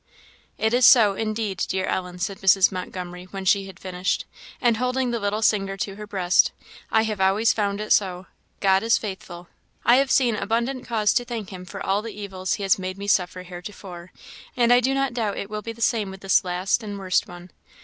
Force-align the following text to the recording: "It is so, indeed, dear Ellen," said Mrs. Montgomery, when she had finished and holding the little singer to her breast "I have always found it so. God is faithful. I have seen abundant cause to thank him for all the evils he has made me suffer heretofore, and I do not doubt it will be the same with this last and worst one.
"It 0.57 0.73
is 0.73 0.83
so, 0.87 1.13
indeed, 1.13 1.63
dear 1.69 1.85
Ellen," 1.85 2.17
said 2.17 2.39
Mrs. 2.39 2.71
Montgomery, 2.71 3.25
when 3.25 3.45
she 3.45 3.67
had 3.67 3.79
finished 3.79 4.25
and 4.59 4.77
holding 4.77 5.11
the 5.11 5.19
little 5.19 5.43
singer 5.43 5.77
to 5.77 5.95
her 5.95 6.07
breast 6.07 6.51
"I 6.91 7.03
have 7.03 7.21
always 7.21 7.53
found 7.53 7.79
it 7.79 7.93
so. 7.93 8.25
God 8.61 8.81
is 8.81 8.97
faithful. 8.97 9.47
I 9.85 9.97
have 9.97 10.09
seen 10.09 10.35
abundant 10.35 10.87
cause 10.87 11.13
to 11.13 11.23
thank 11.23 11.51
him 11.51 11.65
for 11.65 11.85
all 11.85 12.01
the 12.01 12.19
evils 12.19 12.55
he 12.55 12.63
has 12.63 12.79
made 12.79 12.97
me 12.97 13.05
suffer 13.05 13.43
heretofore, 13.43 14.11
and 14.57 14.73
I 14.73 14.79
do 14.79 14.95
not 14.95 15.13
doubt 15.13 15.37
it 15.37 15.51
will 15.51 15.61
be 15.61 15.71
the 15.71 15.81
same 15.83 16.09
with 16.09 16.21
this 16.21 16.43
last 16.43 16.81
and 16.81 16.97
worst 16.97 17.27
one. 17.27 17.51